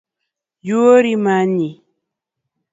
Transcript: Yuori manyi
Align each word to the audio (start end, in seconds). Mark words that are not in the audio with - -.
Yuori 0.67 1.13
manyi 1.23 1.69